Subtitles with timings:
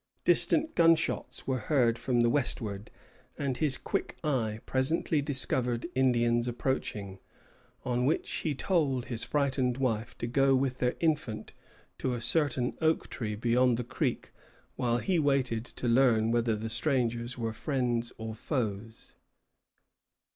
[0.25, 2.89] Distant gunshots were heard from the westward,
[3.37, 7.19] and his quick eye presently discovered Indians approaching,
[7.85, 11.53] on which he told his frightened wife to go with their infant
[11.99, 14.31] to a certain oak tree beyond the creek
[14.75, 19.13] while he waited to learn whether the strangers were friends or foes.